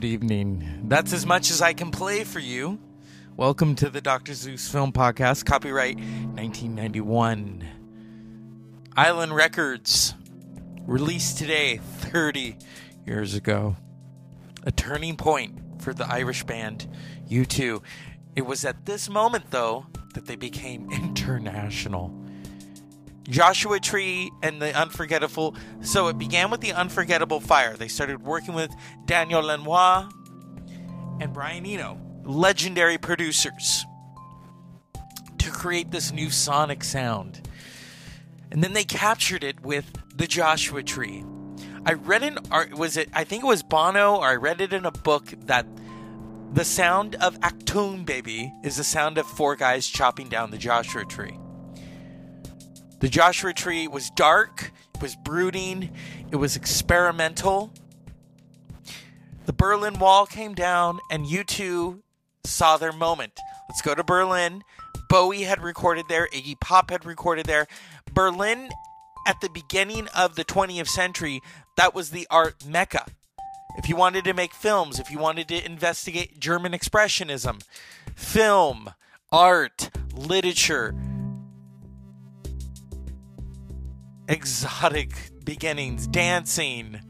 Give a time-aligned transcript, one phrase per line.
[0.00, 0.84] good evening.
[0.84, 2.78] That's as much as I can play for you.
[3.36, 4.32] Welcome to the Dr.
[4.32, 7.62] Zeus Film Podcast, copyright 1991.
[8.96, 10.14] Island Records,
[10.86, 12.56] released today, 30
[13.06, 13.76] years ago.
[14.62, 16.88] A turning point for the Irish band
[17.28, 17.82] U2.
[18.34, 22.10] It was at this moment, though, that they became international.
[23.30, 25.54] Joshua Tree and the Unforgettable.
[25.82, 27.76] So it began with the Unforgettable Fire.
[27.76, 28.74] They started working with
[29.06, 30.08] Daniel Lanois
[31.20, 33.84] and Brian Eno, legendary producers,
[35.38, 37.48] to create this new sonic sound.
[38.50, 41.24] And then they captured it with the Joshua Tree.
[41.86, 44.74] I read in art was it I think it was Bono or I read it
[44.74, 45.66] in a book that
[46.52, 51.04] the sound of Achtung Baby is the sound of four guys chopping down the Joshua
[51.06, 51.39] tree.
[53.00, 55.90] The Joshua tree was dark, it was brooding,
[56.30, 57.72] it was experimental.
[59.46, 62.02] The Berlin Wall came down, and U2
[62.44, 63.32] saw their moment.
[63.70, 64.62] Let's go to Berlin.
[65.08, 67.66] Bowie had recorded there, Iggy Pop had recorded there.
[68.12, 68.68] Berlin,
[69.26, 71.40] at the beginning of the 20th century,
[71.78, 73.06] that was the art mecca.
[73.78, 77.62] If you wanted to make films, if you wanted to investigate German Expressionism,
[78.14, 78.92] film,
[79.32, 80.94] art, literature,
[84.30, 85.10] exotic
[85.44, 87.00] beginnings, dancing,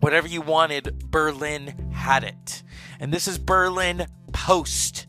[0.00, 2.62] whatever you wanted, Berlin had it.
[2.98, 5.06] And this is Berlin post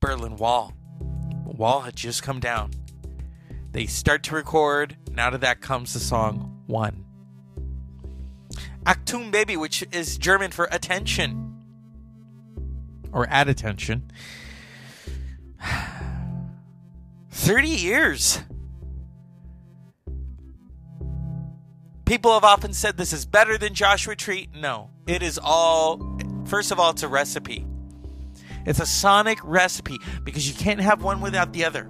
[0.00, 0.72] Berlin Wall.
[1.44, 2.70] Wall had just come down.
[3.72, 7.04] They start to record, and out of that comes the song One.
[8.84, 11.64] Achtung Baby, which is German for attention
[13.12, 14.10] or at attention.
[17.30, 18.40] 30 years.
[22.12, 24.50] People have often said this is better than Joshua Tree.
[24.54, 27.64] No, it is all, first of all, it's a recipe.
[28.66, 31.88] It's a sonic recipe because you can't have one without the other.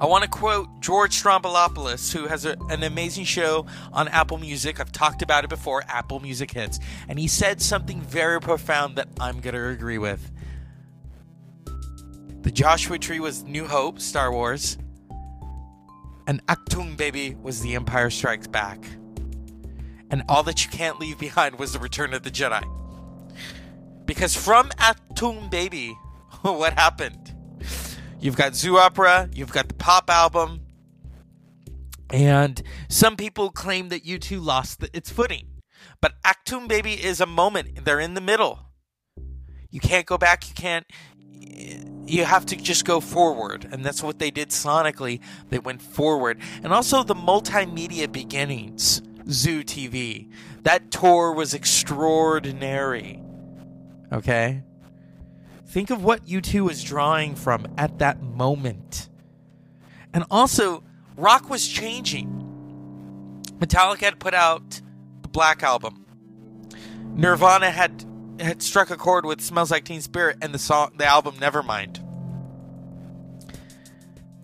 [0.00, 4.80] I want to quote George Stroumboulopoulos, who has a, an amazing show on Apple Music.
[4.80, 6.78] I've talked about it before, Apple Music Hits.
[7.08, 10.32] And he said something very profound that I'm going to agree with.
[12.40, 14.78] The Joshua Tree was New Hope, Star Wars
[16.26, 18.84] and Achtung Baby was The Empire Strikes Back.
[20.10, 22.62] And All That You Can't Leave Behind was The Return of the Jedi.
[24.06, 25.96] Because from Achtung Baby,
[26.42, 27.34] what happened?
[28.20, 30.60] You've got Zooropa, you've got the pop album,
[32.12, 35.46] and some people claim that U2 lost the, its footing.
[36.00, 38.60] But Achtung Baby is a moment, they're in the middle.
[39.70, 40.86] You can't go back, you can't
[42.12, 43.66] you have to just go forward.
[43.72, 45.20] And that's what they did sonically.
[45.48, 46.38] They went forward.
[46.62, 50.28] And also the multimedia beginnings zoo tv
[50.62, 53.22] that tour was extraordinary.
[54.12, 54.62] Okay?
[55.66, 59.08] Think of what u2 was drawing from at that moment.
[60.12, 60.84] And also
[61.16, 62.40] rock was changing.
[63.58, 64.82] Metallica had put out
[65.22, 66.04] the black album.
[67.14, 68.04] Nirvana had
[68.42, 72.00] had struck a chord with "Smells Like Teen Spirit" and the song, the album "Nevermind."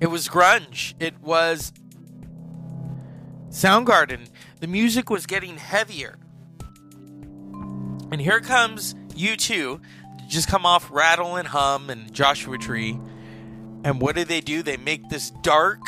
[0.01, 0.95] It was grunge.
[1.01, 1.73] It was
[3.51, 4.29] Soundgarden.
[4.61, 6.19] The music was getting heavier,
[8.11, 9.81] and here comes U2,
[10.29, 13.01] just come off Rattle and Hum and Joshua Tree,
[13.85, 14.63] and what do they do?
[14.63, 15.81] They make this dark,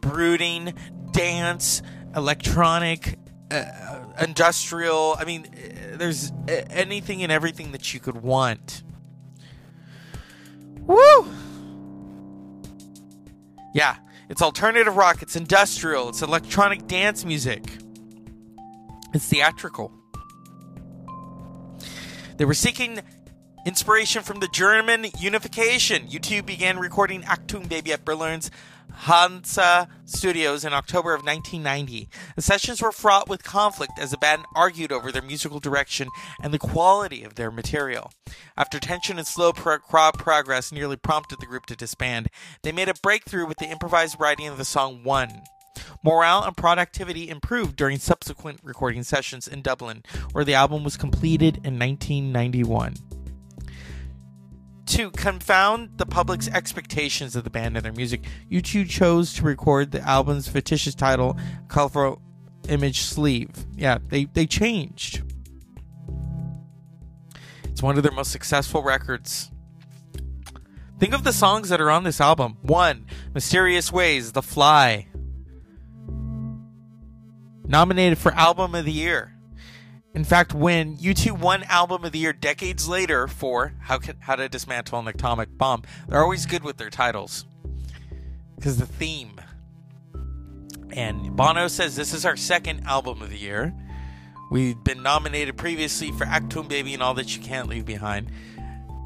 [0.00, 0.74] brooding
[1.12, 1.82] dance,
[2.14, 3.18] electronic,
[3.52, 5.16] uh, industrial.
[5.18, 5.46] I mean,
[5.94, 8.82] there's anything and everything that you could want.
[10.86, 11.32] Woo!
[13.74, 13.96] Yeah,
[14.28, 17.64] it's alternative rock, it's industrial, it's electronic dance music,
[19.14, 19.92] it's theatrical.
[22.36, 23.00] They were seeking
[23.64, 26.08] inspiration from the German unification.
[26.08, 28.50] U2 began recording Achtung Baby at Berlin's
[28.94, 32.08] Hansa Studios in October of 1990.
[32.36, 36.08] The sessions were fraught with conflict as the band argued over their musical direction
[36.42, 38.12] and the quality of their material.
[38.56, 39.78] After tension and slow pro-
[40.12, 42.28] progress nearly prompted the group to disband,
[42.62, 45.42] they made a breakthrough with the improvised writing of the song One.
[46.04, 50.02] Morale and productivity improved during subsequent recording sessions in Dublin,
[50.32, 53.11] where the album was completed in 1991
[54.86, 59.92] to confound the public's expectations of the band and their music, U2 chose to record
[59.92, 61.36] the album's fictitious title,
[61.68, 62.20] Colorful
[62.68, 63.50] Image Sleeve.
[63.76, 65.22] Yeah, they, they changed.
[67.64, 69.50] It's one of their most successful records.
[70.98, 72.58] Think of the songs that are on this album.
[72.62, 75.08] One, Mysterious Ways, The Fly.
[77.64, 79.31] Nominated for Album of the Year.
[80.14, 84.48] In fact, when U2 won Album of the Year decades later for How, How to
[84.48, 87.46] Dismantle an Atomic Bomb, they're always good with their titles
[88.56, 89.40] because the theme.
[90.90, 93.74] And Bono says this is our second album of the year.
[94.50, 98.30] We've been nominated previously for Achtung Baby and All That You Can't Leave Behind.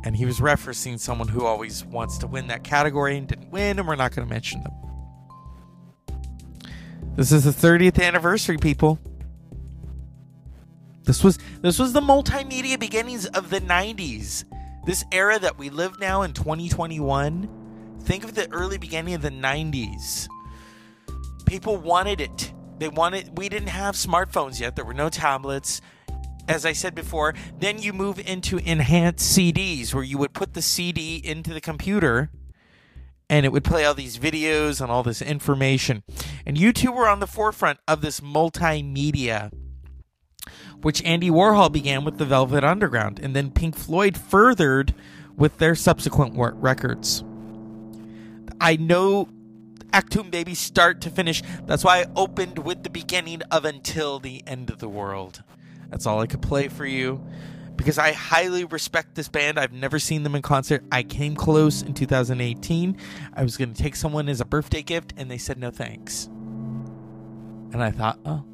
[0.03, 3.79] And he was referencing someone who always wants to win that category and didn't win,
[3.79, 4.73] and we're not going to mention them.
[7.15, 8.99] This is the 30th anniversary, people.
[11.07, 14.45] This was this was the multimedia beginnings of the 90s.
[14.85, 17.49] This era that we live now in 2021.
[18.03, 20.27] Think of the early beginning of the 90s.
[21.47, 22.53] People wanted it.
[22.79, 24.75] They wanted we didn't have smartphones yet.
[24.75, 25.81] There were no tablets.
[26.49, 30.63] As I said before, then you move into enhanced CDs where you would put the
[30.63, 32.31] CD into the computer
[33.31, 36.03] and it would play all these videos and all this information.
[36.45, 39.53] And U2 were on the forefront of this multimedia
[40.83, 44.95] which Andy Warhol began with the Velvet Underground, and then Pink Floyd furthered
[45.37, 47.25] with their subsequent records.
[48.61, 49.29] I know
[49.93, 51.43] Achtung Baby start to finish.
[51.67, 55.43] That's why I opened with the beginning of Until the End of the World.
[55.91, 57.25] That's all I could play for you
[57.77, 59.59] because I highly respect this band.
[59.59, 60.85] I've never seen them in concert.
[60.91, 62.97] I came close in 2018.
[63.35, 66.27] I was going to take someone as a birthday gift, and they said no thanks.
[67.73, 68.45] And I thought, oh,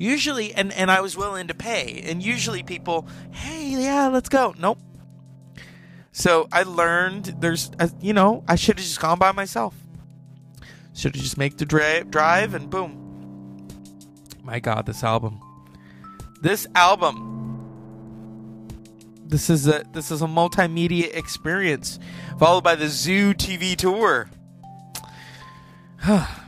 [0.00, 2.02] Usually, and, and I was willing to pay.
[2.06, 4.54] And usually people, hey, yeah, let's go.
[4.58, 4.78] Nope.
[6.10, 9.74] So I learned there's, a, you know, I should have just gone by myself.
[10.94, 13.68] Should have just make the dra- drive and boom.
[14.42, 15.38] My God, this album.
[16.40, 17.36] This album.
[19.26, 22.00] This is a this is a multimedia experience,
[22.38, 24.30] followed by the Zoo TV tour.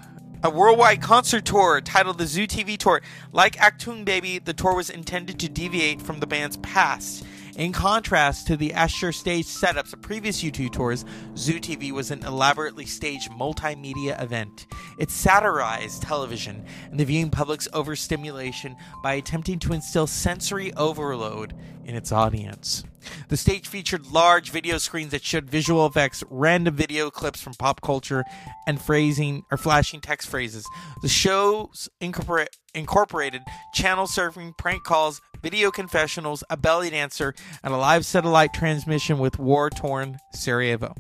[0.45, 3.01] a worldwide concert tour titled the Zoo TV Tour.
[3.31, 7.25] Like Achtung Baby, the tour was intended to deviate from the band's past.
[7.57, 11.05] In contrast to the Asher stage setups of previous U2 tours,
[11.37, 14.67] Zoo TV was an elaborately staged multimedia event.
[14.99, 21.53] It satirized television and the viewing public's overstimulation by attempting to instill sensory overload
[21.85, 22.85] in its audience.
[23.29, 27.83] The stage featured large video screens that showed visual effects, random video clips from pop
[27.83, 28.25] culture,
[28.67, 30.65] and phrasing or flashing text phrases.
[31.03, 33.43] The shows incorporate, incorporated
[33.75, 39.39] channel surfing, prank calls, video confessionals, a belly dancer, and a live satellite transmission with
[39.39, 40.95] war torn Sarajevo.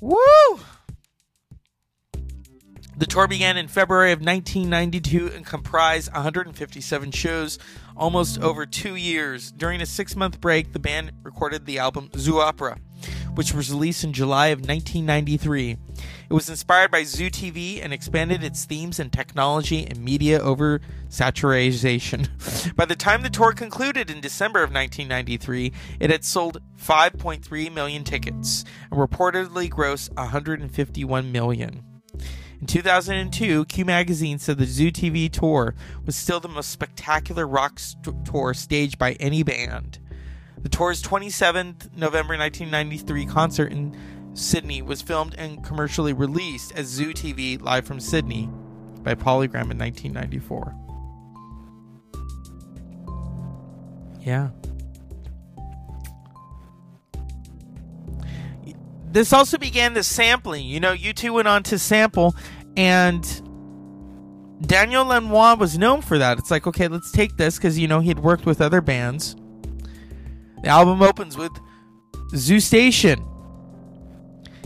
[0.00, 0.60] Woo!
[2.96, 7.58] The tour began in February of 1992 and comprised 157 shows,
[7.96, 9.50] almost over two years.
[9.50, 12.78] During a six month break, the band recorded the album Zooropa,
[13.34, 15.76] which was released in July of 1993.
[16.30, 20.80] It was inspired by Zoo TV and expanded its themes and technology and media over
[21.08, 22.28] saturation.
[22.76, 28.04] by the time the tour concluded in December of 1993, it had sold 5.3 million
[28.04, 31.82] tickets and reportedly grossed 151 million.
[32.60, 35.74] In 2002, Q Magazine said the Zoo TV tour
[36.06, 39.98] was still the most spectacular rock st- tour staged by any band.
[40.64, 43.96] The tour's 27th November 1993 concert in
[44.34, 48.50] Sydney was filmed and commercially released as Zoo TV Live from Sydney
[49.02, 50.74] by Polygram in 1994.
[54.20, 54.48] Yeah.
[59.14, 60.66] this also began the sampling.
[60.66, 62.34] You know, U2 went on to sample,
[62.76, 63.22] and
[64.66, 66.38] Daniel Lanois was known for that.
[66.38, 69.36] It's like, okay, let's take this because, you know, he had worked with other bands.
[70.64, 71.52] The album opens with
[72.34, 73.22] Zoo Station.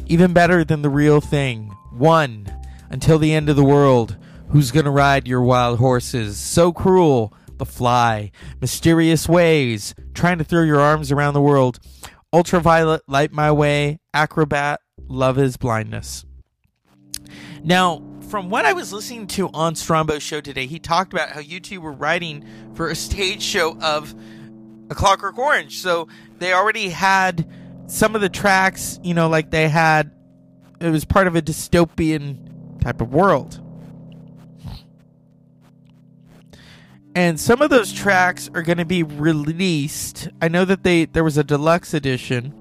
[0.06, 1.74] Even better than the real thing.
[1.90, 2.46] One,
[2.88, 4.16] until the end of the world.
[4.50, 6.38] Who's gonna ride your wild horses?
[6.38, 7.34] So cruel.
[7.56, 8.30] The fly.
[8.60, 9.96] Mysterious ways.
[10.14, 11.80] Trying to throw your arms around the world.
[12.32, 16.24] Ultraviolet, Light My Way, Acrobat, Love is Blindness.
[17.64, 21.40] Now, from what I was listening to on Strombo's show today, he talked about how
[21.40, 24.14] U2 were writing for a stage show of
[24.90, 25.78] A Clockwork Orange.
[25.78, 27.48] So they already had
[27.86, 30.10] some of the tracks, you know, like they had,
[30.80, 33.60] it was part of a dystopian type of world.
[37.18, 40.28] and some of those tracks are going to be released.
[40.40, 42.52] I know that they there was a deluxe edition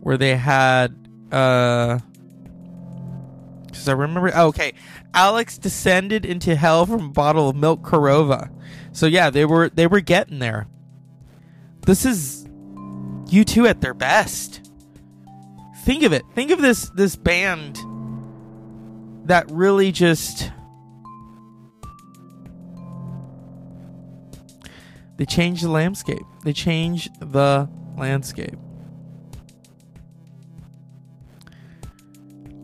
[0.00, 0.96] where they had
[1.30, 1.98] uh
[3.76, 4.74] cuz I remember oh, okay,
[5.14, 8.50] Alex descended into hell from a bottle of milk Korova.
[8.92, 10.66] So yeah, they were they were getting there.
[11.82, 12.48] This is
[13.28, 14.70] you two at their best.
[15.84, 16.22] Think of it.
[16.34, 17.78] Think of this this band
[19.26, 20.50] that really just
[25.16, 26.24] They changed the landscape.
[26.44, 28.56] They changed the landscape.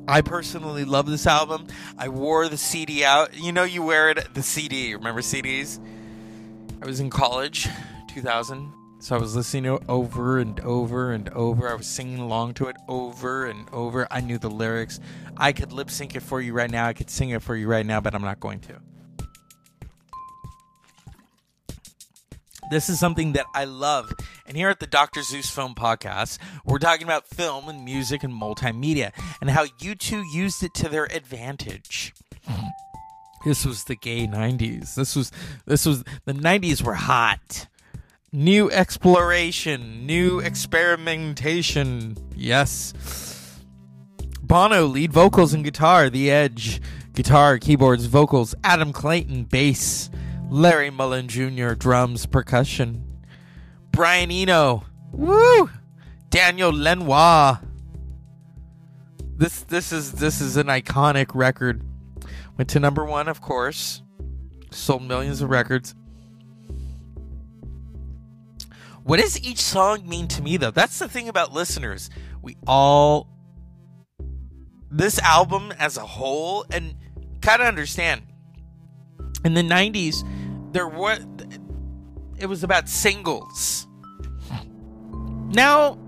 [0.08, 1.68] I personally love this album.
[1.96, 3.36] I wore the CD out.
[3.38, 4.94] You know, you wear it the CD.
[4.94, 5.78] Remember CDs?
[6.82, 7.68] I was in college,
[8.08, 8.72] 2000.
[8.98, 11.68] So I was listening to it over and over and over.
[11.68, 14.06] I was singing along to it over and over.
[14.10, 15.00] I knew the lyrics.
[15.36, 16.86] I could lip sync it for you right now.
[16.86, 18.80] I could sing it for you right now, but I'm not going to.
[22.72, 24.14] This is something that I love.
[24.46, 25.22] And here at the Dr.
[25.22, 29.12] Zeus Film Podcast, we're talking about film and music and multimedia
[29.42, 32.14] and how U2 used it to their advantage.
[33.44, 34.94] This was the gay 90s.
[34.94, 35.32] This was
[35.66, 37.66] this was the 90s were hot.
[38.32, 42.16] New exploration, new experimentation.
[42.34, 42.94] Yes.
[44.40, 46.80] Bono lead vocals and guitar, The Edge
[47.12, 50.08] guitar, keyboards, vocals, Adam Clayton bass.
[50.52, 51.72] Larry Mullen Jr.
[51.72, 53.24] drums, percussion.
[53.90, 55.70] Brian Eno, woo!
[56.28, 57.56] Daniel Lanois.
[59.34, 61.82] This this is this is an iconic record.
[62.58, 64.02] Went to number one, of course.
[64.70, 65.94] Sold millions of records.
[69.04, 70.70] What does each song mean to me, though?
[70.70, 72.10] That's the thing about listeners.
[72.42, 73.26] We all,
[74.90, 76.94] this album as a whole, and
[77.40, 78.24] kind of understand.
[79.44, 80.22] In the 90s,
[80.72, 81.18] there were
[82.38, 83.86] it was about singles.
[85.48, 85.98] Now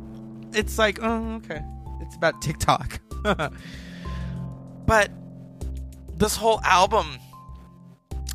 [0.52, 1.62] it's like, oh, okay.
[2.00, 3.00] It's about TikTok.
[4.86, 5.10] but
[6.16, 7.18] this whole album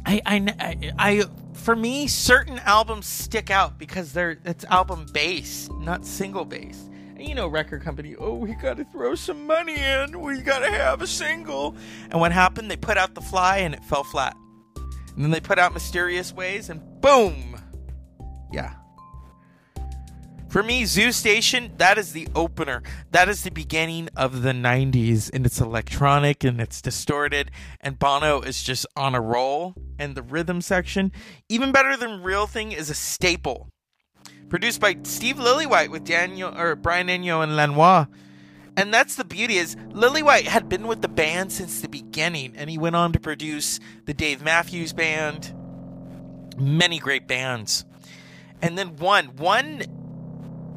[0.06, 6.06] I, I, I, for me, certain albums stick out because they're it's album based, not
[6.06, 6.90] single based.
[7.16, 10.20] And you know, record company, oh, we got to throw some money in.
[10.20, 11.76] We got to have a single.
[12.10, 12.72] And what happened?
[12.72, 14.36] They put out The Fly and it fell flat.
[15.16, 17.56] And then they put out Mysterious Ways, and boom!
[18.52, 18.74] Yeah.
[20.50, 22.82] For me, Zoo Station, that is the opener.
[23.12, 28.42] That is the beginning of the 90s, and it's electronic and it's distorted, and Bono
[28.42, 29.76] is just on a roll.
[30.00, 31.12] And the rhythm section,
[31.50, 33.70] even better than Real Thing, is a staple.
[34.50, 38.08] Produced by Steve Lillywhite with Daniel or Brian Eno and Lanois.
[38.80, 42.70] And that's the beauty is Lillywhite had been with the band since the beginning, and
[42.70, 45.54] he went on to produce the Dave Matthews Band,
[46.58, 47.84] many great bands,
[48.62, 49.80] and then one one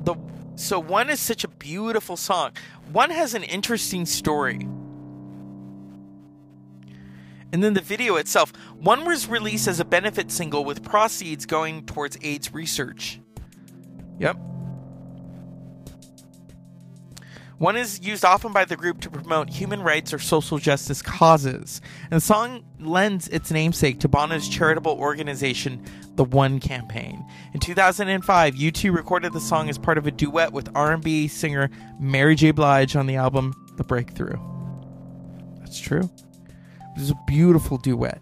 [0.03, 0.17] the
[0.57, 2.51] so one is such a beautiful song.
[2.91, 4.67] One has an interesting story.
[7.53, 8.53] And then the video itself.
[8.81, 13.21] One was released as a benefit single with proceeds going towards AIDS research.
[14.19, 14.39] Yep.
[17.63, 21.81] One is used often by the group to promote human rights or social justice causes.
[22.11, 25.81] And the song lends its namesake to Bono's charitable organization,
[26.17, 27.25] the One Campaign.
[27.55, 32.35] In 2005, U2 recorded the song as part of a duet with R&B singer Mary
[32.35, 32.51] J.
[32.51, 34.41] Blige on the album The Breakthrough.
[35.61, 36.11] That's true.
[36.51, 38.21] It was a beautiful duet.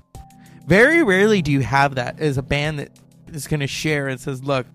[0.66, 2.90] Very rarely do you have that as a band that
[3.32, 4.66] is going to share and says, "Look,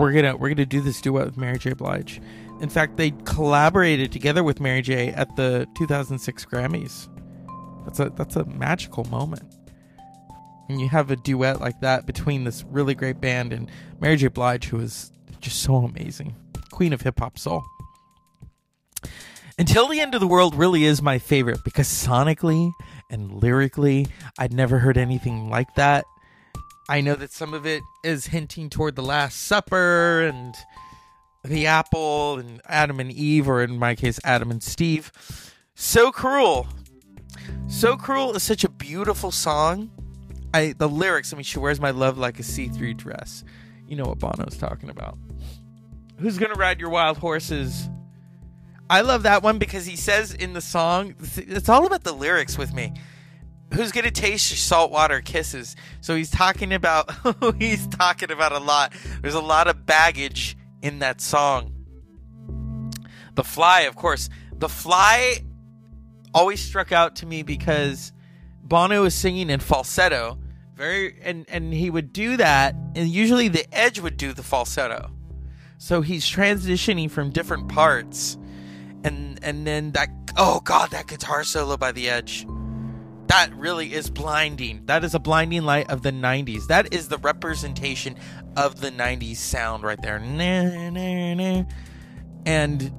[0.00, 1.74] we're gonna we're gonna do this duet with Mary J.
[1.74, 2.20] Blige.
[2.60, 5.08] In fact, they collaborated together with Mary J.
[5.08, 7.08] at the 2006 Grammys.
[7.84, 9.54] That's a that's a magical moment.
[10.68, 14.28] And you have a duet like that between this really great band and Mary J.
[14.28, 16.34] Blige, who is just so amazing,
[16.70, 17.64] queen of hip hop soul.
[19.58, 22.72] Until the End of the World really is my favorite because sonically
[23.10, 24.06] and lyrically,
[24.38, 26.04] I'd never heard anything like that.
[26.90, 30.56] I know that some of it is hinting toward the Last Supper and
[31.44, 35.12] the apple and Adam and Eve, or in my case, Adam and Steve.
[35.76, 36.66] So cruel.
[37.68, 39.92] So cruel is such a beautiful song.
[40.52, 41.32] I the lyrics.
[41.32, 43.44] I mean, she wears my love like a see-through dress.
[43.86, 45.16] You know what Bono's talking about.
[46.18, 47.88] Who's gonna ride your wild horses?
[48.90, 52.58] I love that one because he says in the song, it's all about the lyrics
[52.58, 52.94] with me
[53.72, 55.76] who's gonna taste your saltwater kisses?
[56.00, 57.10] So he's talking about
[57.58, 58.92] he's talking about a lot.
[59.22, 61.74] There's a lot of baggage in that song.
[63.34, 64.28] The Fly, of course.
[64.58, 65.44] The Fly
[66.34, 68.12] always struck out to me because
[68.62, 70.38] Bono is singing in falsetto,
[70.74, 75.10] very and and he would do that, and usually the Edge would do the falsetto.
[75.78, 78.36] So he's transitioning from different parts,
[79.04, 82.46] and and then that oh god, that guitar solo by the Edge
[83.30, 84.82] that really is blinding.
[84.86, 86.66] That is a blinding light of the 90s.
[86.66, 88.16] That is the representation
[88.56, 90.16] of the 90s sound right there.
[92.44, 92.92] And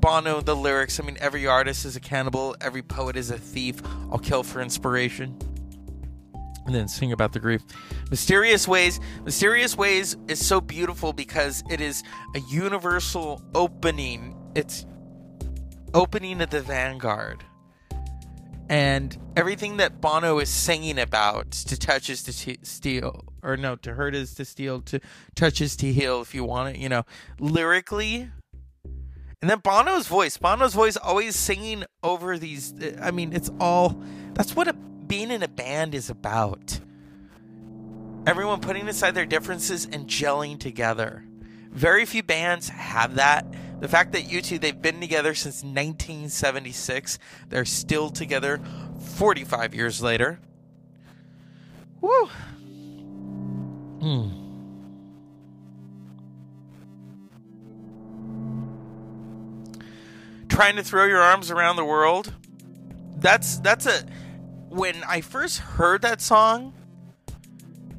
[0.00, 3.82] Bono, the lyrics I mean, every artist is a cannibal, every poet is a thief.
[4.12, 5.36] I'll kill for inspiration.
[6.66, 7.62] and then sing about the grief.
[8.10, 9.00] Mysterious Ways.
[9.24, 12.04] Mysterious Ways is so beautiful because it is
[12.34, 14.36] a universal opening.
[14.54, 14.86] It's
[15.94, 17.44] opening of the vanguard.
[18.68, 23.76] And everything that Bono is singing about, to touch is to t- steal, or no,
[23.76, 25.00] to hurt is to steal, to
[25.36, 27.04] touch is to heal, if you want it, you know,
[27.38, 28.28] lyrically.
[29.40, 32.74] And then Bono's voice, Bono's voice always singing over these.
[33.00, 34.02] I mean, it's all,
[34.34, 36.80] that's what a being in a band is about.
[38.26, 41.24] Everyone putting aside their differences and gelling together.
[41.70, 43.46] Very few bands have that.
[43.78, 47.18] The fact that U2, they've been together since 1976,
[47.50, 48.60] they're still together
[49.16, 50.40] 45 years later.
[52.00, 52.26] Woo.
[54.00, 54.28] Hmm.
[60.48, 62.32] Trying to throw your arms around the world.
[63.18, 64.04] That's that's a
[64.68, 66.72] when I first heard that song,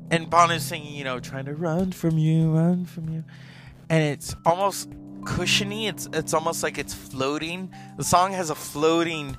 [0.09, 3.23] and Bono's singing, you know, trying to run from you, run from you,
[3.89, 4.89] and it's almost
[5.27, 5.87] cushiony.
[5.87, 7.71] It's it's almost like it's floating.
[7.97, 9.37] The song has a floating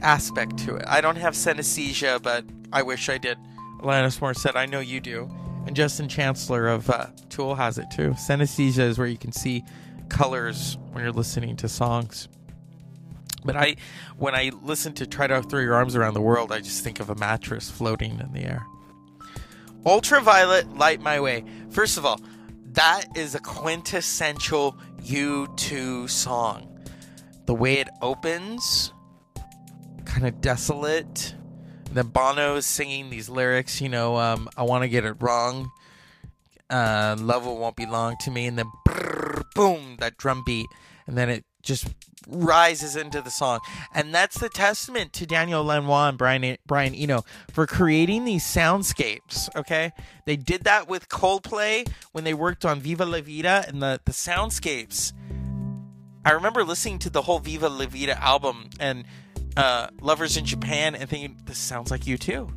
[0.00, 0.84] aspect to it.
[0.86, 3.36] I don't have synesthesia, but I wish I did.
[3.80, 5.28] Alanis Morissette, I know you do,
[5.66, 8.10] and Justin Chancellor of uh, Tool has it too.
[8.10, 9.64] Synesthesia is where you can see
[10.08, 12.28] colors when you're listening to songs.
[13.44, 13.76] But I,
[14.16, 17.00] when I listen to "Try to Throw Your Arms Around the World," I just think
[17.00, 18.64] of a mattress floating in the air.
[19.84, 21.44] Ultraviolet, light my way.
[21.68, 22.18] First of all,
[22.72, 26.70] that is a quintessential U2 song.
[27.46, 28.92] The way it opens,
[30.04, 31.34] kind of desolate.
[31.92, 35.70] Then Bono is singing these lyrics, you know, um, I want to get it wrong.
[36.70, 38.46] Uh, love won't be long to me.
[38.46, 40.66] And then brrr, boom, that drum beat.
[41.06, 41.86] And then it just
[42.26, 43.60] rises into the song.
[43.94, 49.54] And that's the testament to Daniel Lanois and Brian, Brian Eno for creating these soundscapes.
[49.54, 49.92] Okay.
[50.24, 54.12] They did that with Coldplay when they worked on Viva La Vida and the, the
[54.12, 55.12] soundscapes.
[56.24, 59.04] I remember listening to the whole Viva La Vida album and
[59.56, 62.54] uh, Lovers in Japan and thinking, this sounds like U2.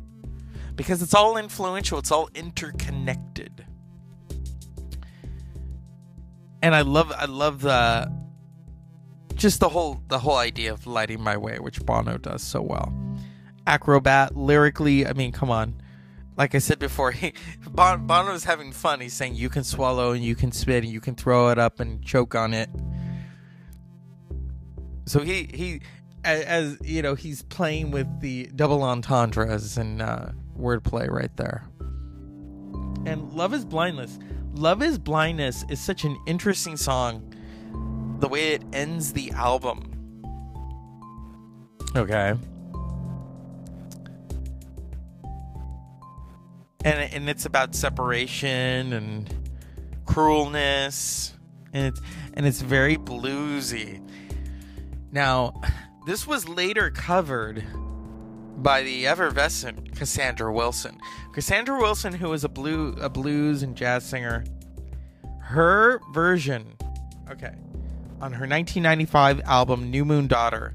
[0.76, 3.66] Because it's all influential, it's all interconnected.
[6.62, 8.12] And I love I love the
[9.34, 12.92] just the whole the whole idea of lighting my way, which Bono does so well.
[13.66, 15.82] Acrobat lyrically, I mean, come on.
[16.38, 17.34] Like I said before, he,
[17.68, 19.00] bon, Bono's having fun.
[19.00, 21.80] He's saying you can swallow and you can spit and you can throw it up
[21.80, 22.70] and choke on it.
[25.06, 25.80] So he he
[26.24, 31.64] as, as you know he's playing with the double entendres and uh, wordplay right there.
[33.06, 34.18] And Love is Blindness.
[34.54, 37.34] Love is Blindness is such an interesting song
[38.20, 39.90] the way it ends the album.
[41.96, 42.34] Okay.
[46.84, 49.34] And and it's about separation and
[50.04, 51.32] cruelness
[51.72, 52.00] and it's
[52.34, 54.02] and it's very bluesy.
[55.10, 55.60] Now,
[56.06, 57.64] this was later covered
[58.56, 60.98] by the effervescent Cassandra Wilson.
[61.32, 64.44] Cassandra Wilson, who was a blue a blues and jazz singer,
[65.40, 66.76] her version.
[67.30, 67.54] Okay,
[68.20, 70.74] on her 1995 album New Moon Daughter.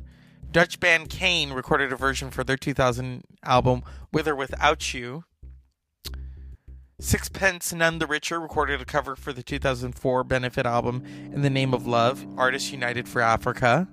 [0.52, 5.24] Dutch band Kane recorded a version for their 2000 album With or Without You.
[7.04, 11.74] Sixpence None the Richer recorded a cover for the 2004 benefit album In the Name
[11.74, 13.90] of Love, Artists United for Africa.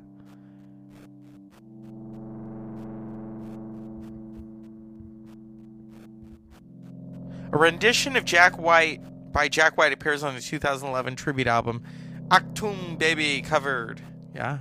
[7.52, 9.00] A rendition of Jack White
[9.32, 11.82] by Jack White appears on the 2011 tribute album
[12.28, 14.00] Achtung Baby covered.
[14.36, 14.58] Yeah.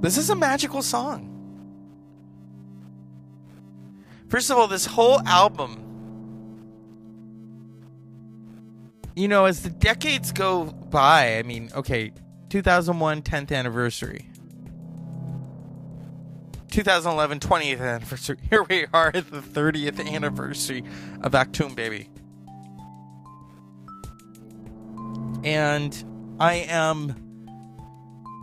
[0.00, 1.33] This is a magical song.
[4.34, 5.78] First of all, this whole album,
[9.14, 12.10] you know, as the decades go by, I mean, okay,
[12.48, 14.28] 2001 10th anniversary.
[16.72, 18.38] 2011 20th anniversary.
[18.50, 20.82] Here we are at the 30th anniversary
[21.22, 22.08] of Achtung Baby.
[25.44, 27.14] and I am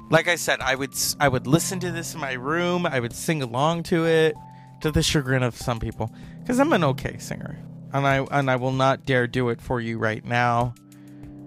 [0.09, 2.85] like I said, I would I would listen to this in my room.
[2.85, 4.35] I would sing along to it,
[4.81, 7.57] to the chagrin of some people, because I'm an okay singer,
[7.93, 10.73] and I and I will not dare do it for you right now.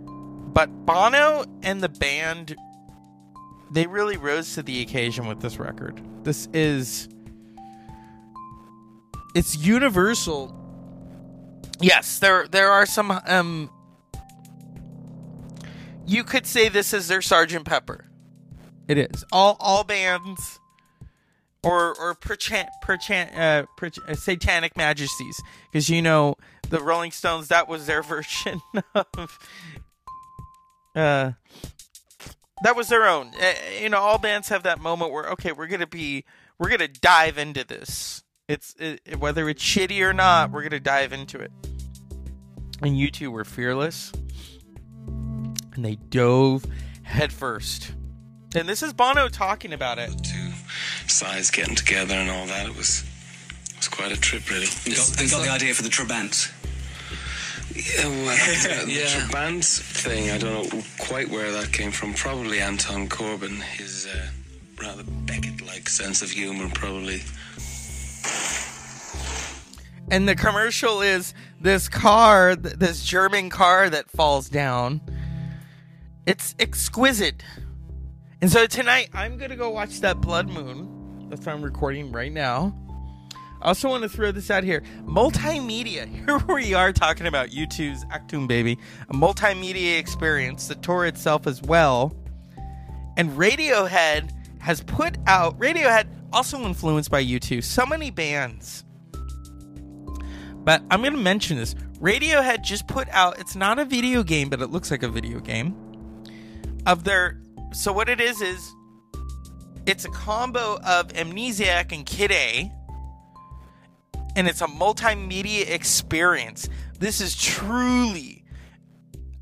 [0.07, 2.57] But Bono and the band,
[3.73, 6.01] they really rose to the occasion with this record.
[6.25, 7.09] This is
[9.35, 10.55] it's universal.
[11.81, 13.71] Yes, there there are some um
[16.07, 18.07] you could say this is their Sergeant Pepper.
[18.87, 19.25] It is.
[19.33, 20.61] All all bands
[21.65, 25.41] or or perchant, perchant, uh, perch- uh, satanic majesties.
[25.71, 26.37] Because you know
[26.69, 28.61] the Rolling Stones that was their version
[28.95, 29.39] of
[30.95, 31.33] uh
[32.63, 33.33] that was their own.
[33.41, 36.25] Uh, you know all bands have that moment where okay we're gonna be
[36.59, 38.23] we're gonna dive into this.
[38.47, 41.51] It's it, whether it's shitty or not we're gonna dive into it.
[42.83, 44.13] And U2 were fearless.
[45.07, 46.65] And they dove
[47.03, 47.95] headfirst.
[48.55, 50.11] And this is Bono talking about it.
[50.23, 50.51] Two
[51.11, 53.05] sides getting together and all that it was
[53.71, 56.51] it was quite a trip really You got, you got the idea for the Trabant.
[57.75, 59.07] Yeah, well, the Yeah.
[59.07, 62.15] Trabant thing, I don't know quite where that came from.
[62.15, 64.29] Probably Anton Corbijn, his uh,
[64.81, 67.23] rather Beckett-like sense of humor, probably.
[70.11, 75.01] and the commercial is this car this german car that falls down
[76.27, 77.43] it's exquisite
[78.45, 82.31] and so tonight i'm gonna go watch that blood moon that's what i'm recording right
[82.31, 82.77] now
[83.63, 88.05] i also want to throw this out here multimedia here we are talking about u2's
[88.13, 88.77] achtung baby
[89.09, 92.15] a multimedia experience the tour itself as well
[93.17, 94.31] and radiohead
[94.61, 98.85] has put out radiohead also influenced by u2 so many bands
[100.65, 101.75] but I'm going to mention this.
[102.01, 105.39] Radiohead just put out, it's not a video game, but it looks like a video
[105.39, 105.77] game.
[106.87, 107.39] Of their.
[107.75, 108.75] So, what it is, is
[109.87, 112.71] it's a combo of Amnesiac and Kid A.
[114.37, 116.69] And it's a multimedia experience.
[116.99, 118.45] This is truly.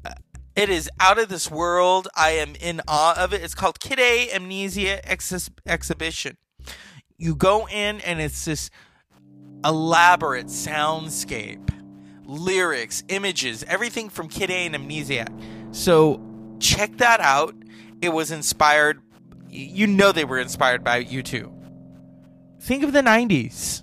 [0.04, 0.12] uh,
[0.54, 2.08] It is out of this world.
[2.14, 3.42] I am in awe of it.
[3.42, 6.36] It's called Kid A Amnesia Ex- Exhibition.
[7.16, 8.68] You go in, and it's this
[9.64, 11.70] elaborate soundscape,
[12.24, 15.74] lyrics, images, everything from Kid A and Amnesiac.
[15.74, 16.20] So
[16.58, 17.54] check that out.
[18.02, 19.00] It was inspired.
[19.48, 21.50] You know they were inspired by U2.
[22.60, 23.82] Think of the '90s.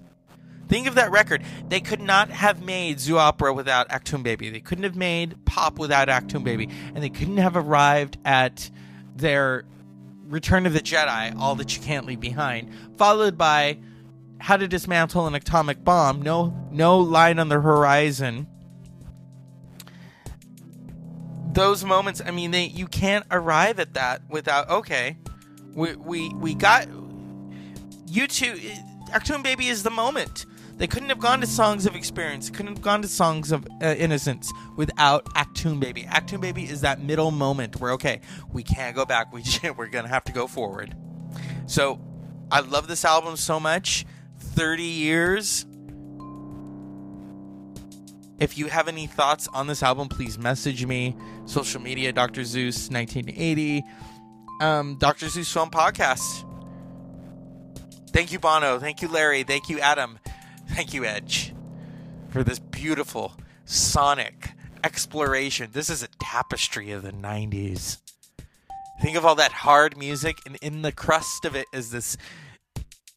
[0.68, 1.42] Think of that record.
[1.68, 4.50] They could not have made Zooropa without Achtung Baby.
[4.52, 8.70] They couldn't have made Pop without Achtung Baby, and they couldn't have arrived at
[9.16, 9.66] their
[10.28, 13.80] Return of the Jedi, All That You Can't Leave Behind, followed by
[14.38, 16.22] how to dismantle an atomic bomb.
[16.22, 18.46] No, no line on the horizon.
[21.52, 22.22] Those moments.
[22.26, 24.70] I mean, they you can't arrive at that without.
[24.70, 25.18] Okay,
[25.74, 26.88] we we we got
[28.06, 28.56] you two.
[29.12, 30.46] Achtung Baby is the moment.
[30.78, 32.50] They couldn't have gone to Songs of Experience.
[32.50, 36.04] Couldn't have gone to Songs of uh, Innocence without Achtung Baby.
[36.04, 38.22] Achtung Baby is that middle moment where okay,
[38.54, 39.34] we can't go back.
[39.34, 39.44] We
[39.76, 40.96] we're gonna have to go forward.
[41.66, 42.00] So,
[42.52, 44.06] I love this album so much.
[44.40, 45.66] 30 years.
[48.40, 51.16] If you have any thoughts on this album, please message me.
[51.46, 52.46] Social media, Dr.
[52.46, 53.84] Zeus 1980.
[54.62, 55.28] Um, Dr.
[55.28, 56.46] Zeus Film Podcast.
[58.12, 58.80] Thank you, Bono.
[58.80, 59.44] Thank you, Larry.
[59.44, 60.20] Thank you, Adam.
[60.70, 61.54] Thank you, Edge,
[62.30, 63.34] for this beautiful
[63.66, 64.52] sonic
[64.84, 65.70] exploration.
[65.74, 67.98] This is a tapestry of the 90s.
[69.02, 72.18] Think of all that hard music, and in the crust of it is this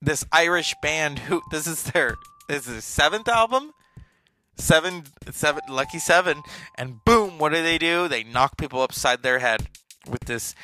[0.00, 2.16] this Irish band who this is their
[2.48, 3.72] this is their seventh album,
[4.56, 6.42] seven seven lucky seven,
[6.76, 8.08] and boom, what do they do?
[8.08, 9.68] They knock people upside their head
[10.08, 10.54] with this.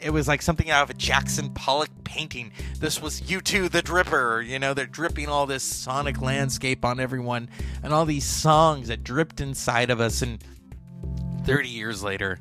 [0.00, 2.52] It was like something out of a Jackson Pollock painting.
[2.80, 4.44] This was U2, the Dripper.
[4.44, 7.48] You know, they're dripping all this sonic landscape on everyone,
[7.82, 10.22] and all these songs that dripped inside of us.
[10.22, 10.42] And
[11.44, 12.40] 30 years later,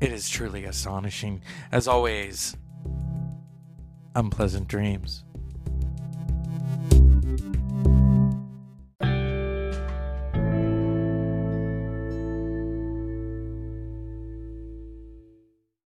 [0.00, 1.42] it is truly astonishing.
[1.72, 2.54] As always,
[4.14, 5.24] unpleasant dreams.